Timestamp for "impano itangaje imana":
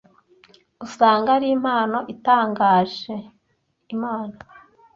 1.57-4.37